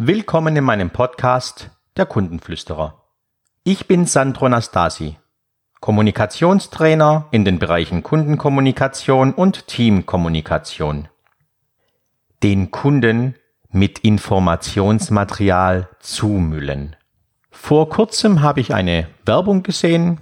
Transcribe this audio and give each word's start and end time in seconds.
Willkommen 0.00 0.54
in 0.54 0.62
meinem 0.62 0.90
Podcast 0.90 1.70
Der 1.96 2.06
Kundenflüsterer. 2.06 3.02
Ich 3.64 3.88
bin 3.88 4.06
Sandro 4.06 4.48
Nastasi, 4.48 5.16
Kommunikationstrainer 5.80 7.26
in 7.32 7.44
den 7.44 7.58
Bereichen 7.58 8.04
Kundenkommunikation 8.04 9.34
und 9.34 9.66
Teamkommunikation. 9.66 11.08
Den 12.44 12.70
Kunden 12.70 13.34
mit 13.70 13.98
Informationsmaterial 13.98 15.88
zumüllen. 15.98 16.94
Vor 17.50 17.88
kurzem 17.88 18.40
habe 18.40 18.60
ich 18.60 18.72
eine 18.72 19.08
Werbung 19.26 19.64
gesehen, 19.64 20.20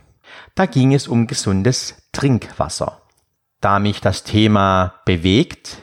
da 0.54 0.64
ging 0.64 0.94
es 0.94 1.06
um 1.06 1.26
gesundes 1.26 2.08
Trinkwasser. 2.12 3.02
Da 3.60 3.78
mich 3.78 4.00
das 4.00 4.24
Thema 4.24 4.94
bewegt, 5.04 5.82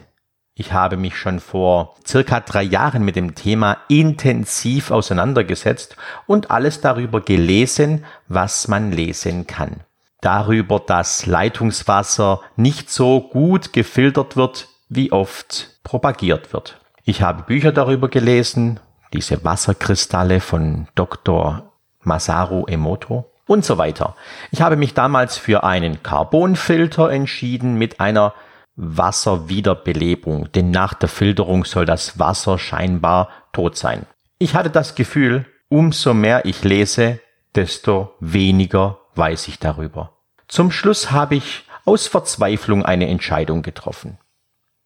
ich 0.56 0.72
habe 0.72 0.98
mich 0.98 1.18
schon 1.18 1.40
vor 1.40 1.96
circa 2.06 2.40
drei 2.40 2.62
Jahren 2.62 3.04
mit 3.04 3.16
dem 3.16 3.34
Thema 3.34 3.78
intensiv 3.88 4.92
auseinandergesetzt 4.92 5.98
und 6.28 6.52
alles 6.52 6.80
darüber 6.80 7.22
gelesen, 7.22 8.06
was 8.28 8.68
man 8.68 8.92
lesen 8.92 9.48
kann. 9.48 9.82
Darüber, 10.22 10.80
dass 10.80 11.26
Leitungswasser 11.26 12.42
nicht 12.56 12.92
so 12.92 13.20
gut 13.20 13.74
gefiltert 13.74 14.38
wird, 14.38 14.68
wie 14.90 15.12
oft 15.12 15.80
propagiert 15.84 16.54
wird. 16.54 16.80
Ich 17.04 17.24
habe 17.24 17.44
Bücher 17.44 17.72
darüber 17.72 18.08
gelesen, 18.08 18.80
diese 19.12 19.44
Wasserkristalle 19.44 20.40
von 20.40 20.88
Dr. 20.96 21.74
Masaru 22.02 22.66
Emoto 22.68 23.26
und 23.48 23.66
so 23.66 23.78
weiter. 23.78 24.16
Ich 24.52 24.62
habe 24.62 24.76
mich 24.76 24.94
damals 24.94 25.38
für 25.38 25.64
einen 25.64 26.04
Carbonfilter 26.04 27.10
entschieden 27.10 27.76
mit 27.76 28.00
einer 28.00 28.34
Wasserwiederbelebung, 28.76 30.52
denn 30.52 30.72
nach 30.72 30.94
der 30.94 31.10
Filterung 31.10 31.66
soll 31.66 31.86
das 31.86 32.20
Wasser 32.20 32.58
scheinbar 32.58 33.30
tot 33.52 33.78
sein. 33.78 34.06
Ich 34.40 34.56
hatte 34.56 34.70
das 34.70 34.96
Gefühl, 34.96 35.46
umso 35.70 36.14
mehr 36.14 36.46
ich 36.46 36.64
lese, 36.64 37.20
desto 37.56 38.14
weniger 38.20 39.00
weiß 39.16 39.48
ich 39.48 39.60
darüber. 39.60 40.18
Zum 40.48 40.72
Schluss 40.72 41.12
habe 41.12 41.36
ich 41.36 41.64
aus 41.86 42.08
Verzweiflung 42.08 42.84
eine 42.84 43.08
Entscheidung 43.08 43.62
getroffen. 43.62 44.18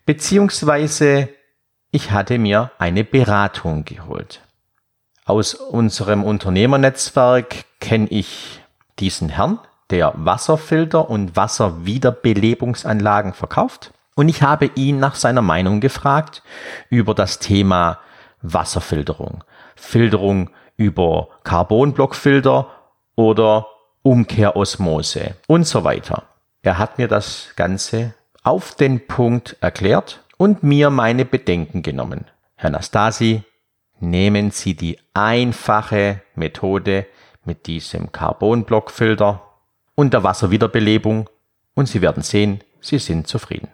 Beziehungsweise 0.06 1.30
ich 1.92 2.12
hatte 2.12 2.38
mir 2.38 2.72
eine 2.78 3.04
Beratung 3.04 3.86
geholt. 3.86 4.42
Aus 5.26 5.54
unserem 5.54 6.24
Unternehmernetzwerk 6.24 7.66
kenne 7.80 8.08
ich 8.10 8.62
diesen 9.00 9.30
Herrn, 9.30 9.60
der 9.90 10.14
Wasserfilter 10.16 11.10
und 11.10 11.36
Wasserwiederbelebungsanlagen 11.36 13.34
verkauft. 13.34 13.92
Und 14.16 14.30
ich 14.30 14.42
habe 14.42 14.72
ihn 14.76 15.00
nach 15.00 15.16
seiner 15.16 15.42
Meinung 15.42 15.80
gefragt 15.80 16.44
über 16.90 17.14
das 17.14 17.40
Thema 17.40 18.00
Wasserfilterung. 18.42 19.44
Filterung 19.76 20.50
über 20.76 21.30
Carbonblockfilter 21.44 22.68
oder 23.16 23.68
Umkehrosmose 24.02 25.36
und 25.48 25.66
so 25.66 25.84
weiter. 25.84 26.24
Er 26.62 26.78
hat 26.78 26.98
mir 26.98 27.08
das 27.08 27.54
Ganze 27.56 28.14
auf 28.44 28.76
den 28.76 29.08
Punkt 29.08 29.58
erklärt 29.62 30.24
und 30.38 30.64
mir 30.64 30.90
meine 30.90 31.26
Bedenken 31.26 31.82
genommen. 31.82 32.26
Herr 32.56 32.70
Nastasi, 32.70 33.44
nehmen 34.00 34.52
Sie 34.52 34.76
die 34.76 35.00
einfache 35.14 36.22
Methode 36.36 37.06
mit 37.44 37.68
diesem 37.68 38.12
Carbonblockfilter 38.12 39.42
und 39.98 40.14
der 40.14 40.24
Wasserwiederbelebung 40.24 41.28
und 41.74 41.88
Sie 41.88 42.02
werden 42.02 42.22
sehen, 42.22 42.62
Sie 42.80 43.00
sind 43.00 43.28
zufrieden. 43.28 43.70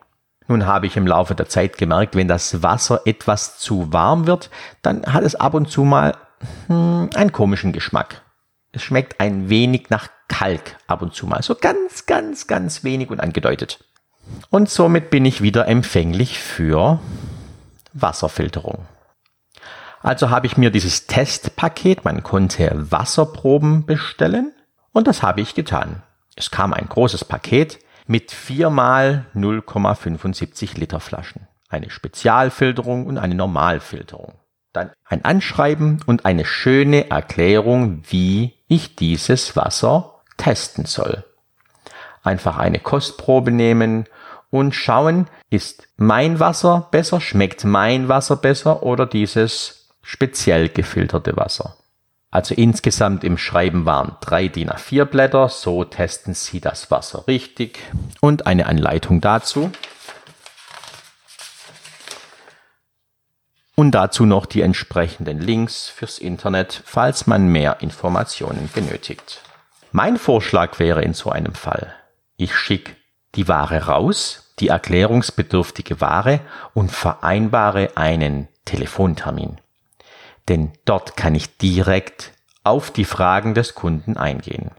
Nun 0.47 0.65
habe 0.65 0.87
ich 0.87 0.95
im 0.95 1.05
Laufe 1.05 1.35
der 1.35 1.49
Zeit 1.49 1.77
gemerkt, 1.77 2.15
wenn 2.15 2.29
das 2.29 2.63
Wasser 2.63 3.01
etwas 3.05 3.59
zu 3.59 3.91
warm 3.91 4.25
wird, 4.25 4.49
dann 4.81 5.05
hat 5.05 5.23
es 5.23 5.35
ab 5.35 5.53
und 5.53 5.69
zu 5.69 5.83
mal 5.83 6.15
hm, 6.67 7.09
einen 7.13 7.31
komischen 7.33 7.73
Geschmack. 7.73 8.21
Es 8.71 8.81
schmeckt 8.81 9.19
ein 9.19 9.49
wenig 9.49 9.89
nach 9.89 10.07
Kalk 10.29 10.77
ab 10.87 11.01
und 11.01 11.13
zu 11.13 11.27
mal, 11.27 11.43
so 11.43 11.55
ganz, 11.55 12.05
ganz, 12.05 12.47
ganz 12.47 12.83
wenig 12.83 13.09
und 13.09 13.19
angedeutet. 13.19 13.83
Und 14.49 14.69
somit 14.69 15.09
bin 15.09 15.25
ich 15.25 15.41
wieder 15.41 15.67
empfänglich 15.67 16.39
für 16.39 16.99
Wasserfilterung. 17.91 18.85
Also 20.01 20.29
habe 20.29 20.47
ich 20.47 20.55
mir 20.55 20.71
dieses 20.71 21.05
Testpaket, 21.07 22.05
man 22.05 22.23
konnte 22.23 22.71
Wasserproben 22.91 23.85
bestellen 23.85 24.53
und 24.93 25.07
das 25.07 25.21
habe 25.21 25.41
ich 25.41 25.53
getan. 25.53 26.01
Es 26.35 26.51
kam 26.51 26.73
ein 26.73 26.87
großes 26.87 27.25
Paket 27.25 27.79
mit 28.07 28.31
viermal 28.31 29.25
0,75 29.35 30.77
Liter 30.77 30.99
Flaschen. 30.99 31.47
Eine 31.69 31.89
Spezialfilterung 31.89 33.05
und 33.05 33.17
eine 33.17 33.35
Normalfilterung. 33.35 34.33
Dann 34.73 34.91
ein 35.05 35.23
Anschreiben 35.23 36.01
und 36.05 36.25
eine 36.25 36.45
schöne 36.45 37.09
Erklärung, 37.09 38.03
wie 38.09 38.53
ich 38.67 38.95
dieses 38.95 39.55
Wasser 39.55 40.21
testen 40.37 40.85
soll. 40.85 41.23
Einfach 42.23 42.57
eine 42.57 42.79
Kostprobe 42.79 43.51
nehmen 43.51 44.05
und 44.49 44.73
schauen, 44.73 45.27
ist 45.49 45.87
mein 45.97 46.39
Wasser 46.39 46.87
besser, 46.91 47.21
schmeckt 47.21 47.63
mein 47.65 48.07
Wasser 48.07 48.35
besser 48.35 48.83
oder 48.83 49.05
dieses 49.05 49.89
speziell 50.01 50.69
gefilterte 50.69 51.35
Wasser. 51.37 51.75
Also 52.33 52.55
insgesamt 52.55 53.23
im 53.23 53.37
Schreiben 53.37 53.85
waren 53.85 54.17
drei 54.19 54.47
DIN 54.47 54.71
A4 54.71 55.05
Blätter, 55.05 55.49
so 55.49 55.83
testen 55.83 56.33
Sie 56.33 56.59
das 56.59 56.89
Wasser 56.89 57.27
richtig 57.27 57.77
und 58.21 58.47
eine 58.47 58.65
Anleitung 58.65 59.21
dazu. 59.21 59.71
Und 63.75 63.91
dazu 63.91 64.25
noch 64.25 64.47
die 64.47 64.63
entsprechenden 64.63 65.41
Links 65.41 65.87
fürs 65.89 66.17
Internet, 66.17 66.81
falls 66.83 67.27
man 67.27 67.49
mehr 67.49 67.81
Informationen 67.81 68.67
benötigt. 68.73 69.41
Mein 69.91 70.17
Vorschlag 70.17 70.79
wäre 70.79 71.03
in 71.03 71.13
so 71.13 71.29
einem 71.29 71.53
Fall, 71.53 71.93
ich 72.35 72.55
schicke 72.55 72.95
die 73.35 73.47
Ware 73.47 73.85
raus, 73.85 74.55
die 74.57 74.69
erklärungsbedürftige 74.69 76.01
Ware 76.01 76.39
und 76.73 76.91
vereinbare 76.91 77.95
einen 77.95 78.47
Telefontermin 78.65 79.59
denn 80.49 80.73
dort 80.85 81.15
kann 81.15 81.35
ich 81.35 81.57
direkt 81.57 82.33
auf 82.63 82.91
die 82.91 83.05
Fragen 83.05 83.53
des 83.53 83.75
Kunden 83.75 84.17
eingehen. 84.17 84.71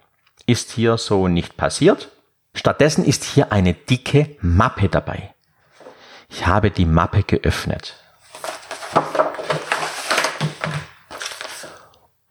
Ist 0.46 0.70
hier 0.70 0.98
so 0.98 1.28
nicht 1.28 1.56
passiert? 1.56 2.10
Stattdessen 2.54 3.04
ist 3.04 3.24
hier 3.24 3.52
eine 3.52 3.74
dicke 3.74 4.36
Mappe 4.40 4.88
dabei. 4.88 5.34
Ich 6.28 6.46
habe 6.46 6.70
die 6.70 6.86
Mappe 6.86 7.22
geöffnet. 7.22 7.96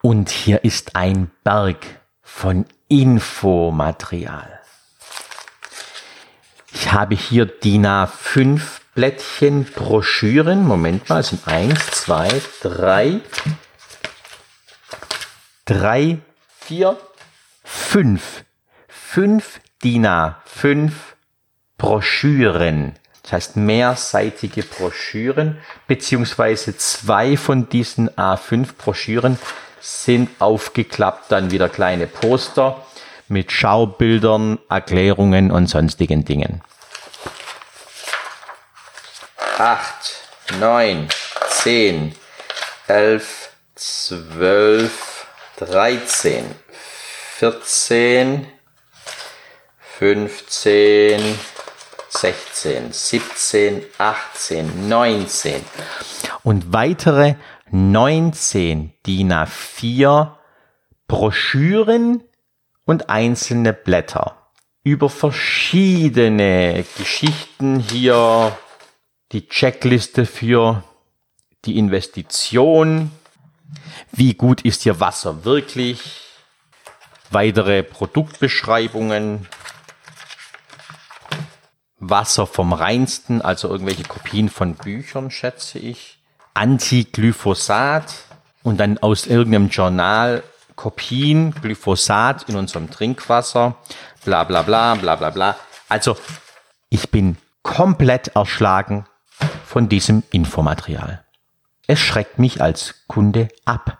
Und 0.02 0.30
hier 0.30 0.64
ist 0.64 0.96
ein 0.96 1.30
Berg 1.44 1.78
von 2.22 2.66
Infomaterial. 2.88 4.60
Ich 6.72 6.92
habe 6.92 7.14
hier 7.14 7.46
DIN 7.46 7.86
A5 7.86 8.80
Blättchen 8.94 9.64
Broschüren. 9.64 10.64
Moment 10.64 11.08
mal, 11.08 11.20
es 11.20 11.28
sind 11.30 11.46
eins, 11.48 11.84
zwei, 11.90 12.28
drei, 12.62 13.20
drei, 15.64 16.18
vier, 16.60 16.96
fünf. 17.64 18.44
Fünf 18.88 19.60
DIN 19.82 20.06
A5 20.06 20.92
Broschüren. 21.76 22.94
Das 23.22 23.32
heißt 23.32 23.56
mehrseitige 23.56 24.62
Broschüren, 24.62 25.58
beziehungsweise 25.86 26.76
zwei 26.76 27.36
von 27.36 27.68
diesen 27.68 28.10
A5 28.10 28.74
Broschüren 28.76 29.38
sind 29.80 30.30
aufgeklappt, 30.38 31.32
dann 31.32 31.50
wieder 31.50 31.68
kleine 31.68 32.06
Poster 32.06 32.84
mit 33.28 33.50
Schaubildern, 33.50 34.58
Erklärungen 34.68 35.50
und 35.50 35.66
sonstigen 35.66 36.24
Dingen. 36.24 36.62
8, 39.56 40.58
9, 40.58 41.08
10, 41.48 42.14
11, 42.88 43.50
12, 43.76 45.26
13, 45.58 46.44
14, 47.38 48.46
15, 49.78 51.38
16, 52.08 52.92
17, 52.92 53.82
18, 53.98 54.88
19 54.88 55.64
und 56.42 56.72
weitere 56.72 57.36
19 57.70 58.92
DIN 59.06 59.32
A4 59.32 60.32
Broschüren 61.06 62.24
und 62.84 63.08
einzelne 63.08 63.72
Blätter 63.72 64.50
über 64.82 65.08
verschiedene 65.08 66.84
Geschichten 66.98 67.78
hier 67.78 68.56
die 69.34 69.48
Checkliste 69.48 70.26
für 70.26 70.84
die 71.64 71.76
Investition, 71.76 73.10
wie 74.12 74.34
gut 74.34 74.62
ist 74.62 74.82
hier 74.82 75.00
Wasser 75.00 75.44
wirklich, 75.44 76.22
weitere 77.30 77.82
Produktbeschreibungen, 77.82 79.48
Wasser 81.98 82.46
vom 82.46 82.72
reinsten, 82.72 83.42
also 83.42 83.68
irgendwelche 83.68 84.04
Kopien 84.04 84.48
von 84.48 84.76
Büchern, 84.76 85.32
schätze 85.32 85.80
ich, 85.80 86.18
Anti-Glyphosat 86.54 88.14
und 88.62 88.78
dann 88.78 88.98
aus 88.98 89.26
irgendeinem 89.26 89.68
Journal 89.68 90.44
Kopien, 90.76 91.52
Glyphosat 91.60 92.48
in 92.48 92.54
unserem 92.54 92.88
Trinkwasser, 92.88 93.74
bla 94.24 94.44
bla 94.44 94.62
bla 94.62 94.94
bla 94.94 95.16
bla 95.16 95.30
bla. 95.30 95.56
Also 95.88 96.16
ich 96.88 97.10
bin 97.10 97.36
komplett 97.64 98.28
erschlagen 98.36 99.06
von 99.74 99.88
diesem 99.88 100.22
Infomaterial. 100.30 101.24
Es 101.88 101.98
schreckt 101.98 102.38
mich 102.38 102.62
als 102.62 103.06
Kunde 103.08 103.48
ab. 103.64 103.98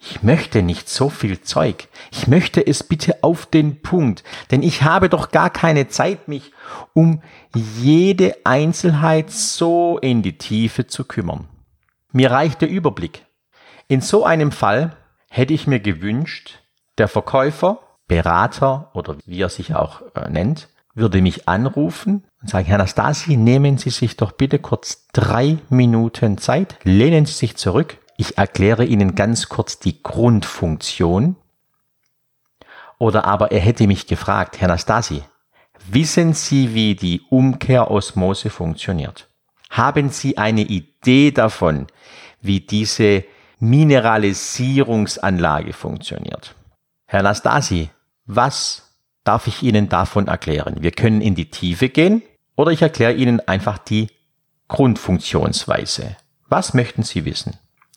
Ich 0.00 0.24
möchte 0.24 0.60
nicht 0.60 0.88
so 0.88 1.08
viel 1.08 1.40
Zeug. 1.40 1.86
Ich 2.10 2.26
möchte 2.26 2.66
es 2.66 2.82
bitte 2.82 3.22
auf 3.22 3.46
den 3.46 3.80
Punkt, 3.80 4.24
denn 4.50 4.64
ich 4.64 4.82
habe 4.82 5.08
doch 5.08 5.30
gar 5.30 5.50
keine 5.50 5.86
Zeit, 5.86 6.26
mich 6.26 6.50
um 6.94 7.22
jede 7.54 8.34
Einzelheit 8.42 9.30
so 9.30 9.98
in 9.98 10.22
die 10.22 10.36
Tiefe 10.36 10.88
zu 10.88 11.04
kümmern. 11.04 11.46
Mir 12.10 12.32
reicht 12.32 12.60
der 12.60 12.68
Überblick. 12.68 13.24
In 13.86 14.00
so 14.00 14.24
einem 14.24 14.50
Fall 14.50 14.96
hätte 15.30 15.54
ich 15.54 15.68
mir 15.68 15.78
gewünscht, 15.78 16.58
der 16.98 17.06
Verkäufer, 17.06 17.78
Berater 18.08 18.90
oder 18.94 19.16
wie 19.26 19.40
er 19.40 19.48
sich 19.48 19.76
auch 19.76 20.02
äh, 20.16 20.28
nennt, 20.28 20.70
würde 20.94 21.22
mich 21.22 21.48
anrufen 21.48 22.24
und 22.40 22.48
sagen, 22.48 22.66
Herr 22.66 22.78
Nastasi, 22.78 23.36
nehmen 23.36 23.78
Sie 23.78 23.90
sich 23.90 24.16
doch 24.16 24.32
bitte 24.32 24.58
kurz 24.58 25.06
drei 25.12 25.58
Minuten 25.68 26.38
Zeit, 26.38 26.76
lehnen 26.84 27.26
Sie 27.26 27.34
sich 27.34 27.56
zurück, 27.56 27.98
ich 28.16 28.38
erkläre 28.38 28.84
Ihnen 28.84 29.14
ganz 29.14 29.48
kurz 29.48 29.78
die 29.78 30.02
Grundfunktion. 30.02 31.36
Oder 32.98 33.24
aber 33.24 33.50
er 33.50 33.60
hätte 33.60 33.86
mich 33.88 34.06
gefragt, 34.06 34.60
Herr 34.60 34.68
Nastasi, 34.68 35.22
wissen 35.90 36.32
Sie, 36.32 36.74
wie 36.74 36.94
die 36.94 37.22
Umkehrosmose 37.28 38.50
funktioniert? 38.50 39.28
Haben 39.68 40.10
Sie 40.10 40.38
eine 40.38 40.60
Idee 40.60 41.32
davon, 41.32 41.88
wie 42.40 42.60
diese 42.60 43.24
Mineralisierungsanlage 43.58 45.72
funktioniert? 45.72 46.54
Herr 47.06 47.24
Nastasi, 47.24 47.90
was 48.26 48.93
darf 49.24 49.46
ich 49.46 49.62
Ihnen 49.62 49.88
davon 49.88 50.28
erklären? 50.28 50.76
Wir 50.80 50.92
können 50.92 51.20
in 51.20 51.34
die 51.34 51.50
Tiefe 51.50 51.88
gehen 51.88 52.22
oder 52.56 52.70
ich 52.70 52.82
erkläre 52.82 53.14
Ihnen 53.14 53.40
einfach 53.40 53.78
die 53.78 54.08
Grundfunktionsweise. 54.68 56.16
Was 56.48 56.74
möchten 56.74 57.02
Sie 57.02 57.24
wissen? 57.24 57.56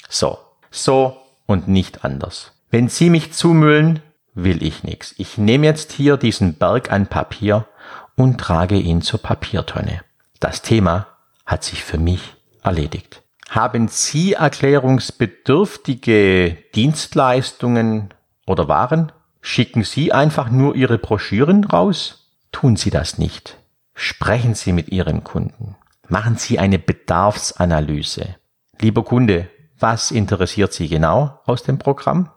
So, 0.09 0.37
so 0.71 1.17
und 1.45 1.67
nicht 1.67 2.03
anders. 2.03 2.53
Wenn 2.71 2.89
Sie 2.89 3.09
mich 3.09 3.33
zumüllen, 3.33 4.01
will 4.33 4.63
ich 4.63 4.83
nichts. 4.83 5.13
Ich 5.17 5.37
nehme 5.37 5.65
jetzt 5.65 5.91
hier 5.91 6.17
diesen 6.17 6.55
Berg 6.55 6.91
an 6.91 7.07
Papier 7.07 7.67
und 8.15 8.39
trage 8.39 8.75
ihn 8.75 9.01
zur 9.01 9.21
Papiertonne. 9.21 10.01
Das 10.39 10.61
Thema 10.61 11.07
hat 11.45 11.63
sich 11.63 11.83
für 11.83 11.97
mich 11.97 12.35
erledigt. 12.63 13.23
Haben 13.49 13.87
Sie 13.87 14.33
erklärungsbedürftige 14.33 16.57
Dienstleistungen 16.75 18.13
oder 18.45 18.67
Waren? 18.67 19.13
Schicken 19.49 19.85
Sie 19.85 20.11
einfach 20.11 20.49
nur 20.49 20.75
Ihre 20.75 20.97
Broschüren 20.97 21.63
raus? 21.63 22.33
Tun 22.51 22.75
Sie 22.75 22.89
das 22.89 23.17
nicht. 23.17 23.57
Sprechen 23.93 24.55
Sie 24.55 24.73
mit 24.73 24.89
Ihren 24.89 25.23
Kunden. 25.23 25.77
Machen 26.09 26.35
Sie 26.35 26.59
eine 26.59 26.77
Bedarfsanalyse. 26.77 28.35
Lieber 28.81 29.05
Kunde, 29.05 29.47
was 29.79 30.11
interessiert 30.11 30.73
Sie 30.73 30.89
genau 30.89 31.39
aus 31.45 31.63
dem 31.63 31.79
Programm? 31.79 32.29